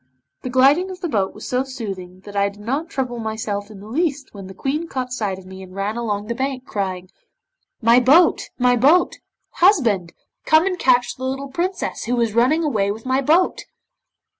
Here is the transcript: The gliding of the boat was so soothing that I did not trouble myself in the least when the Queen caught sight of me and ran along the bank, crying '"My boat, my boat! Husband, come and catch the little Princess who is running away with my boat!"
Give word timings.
The 0.41 0.49
gliding 0.49 0.89
of 0.89 1.01
the 1.01 1.07
boat 1.07 1.35
was 1.35 1.47
so 1.47 1.63
soothing 1.63 2.21
that 2.21 2.35
I 2.35 2.49
did 2.49 2.59
not 2.59 2.89
trouble 2.89 3.19
myself 3.19 3.69
in 3.69 3.81
the 3.81 3.87
least 3.87 4.33
when 4.33 4.47
the 4.47 4.55
Queen 4.55 4.87
caught 4.87 5.13
sight 5.13 5.37
of 5.37 5.45
me 5.45 5.61
and 5.61 5.75
ran 5.75 5.95
along 5.95 6.25
the 6.25 6.33
bank, 6.33 6.65
crying 6.65 7.11
'"My 7.83 7.99
boat, 7.99 8.49
my 8.57 8.75
boat! 8.75 9.19
Husband, 9.57 10.11
come 10.43 10.65
and 10.65 10.79
catch 10.79 11.17
the 11.17 11.23
little 11.25 11.49
Princess 11.49 12.05
who 12.05 12.19
is 12.19 12.33
running 12.33 12.63
away 12.63 12.89
with 12.89 13.05
my 13.05 13.21
boat!" 13.21 13.65